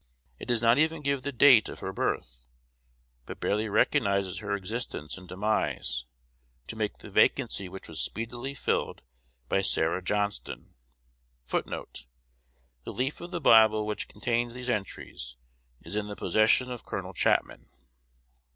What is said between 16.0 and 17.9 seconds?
the possession of Col. Chapman.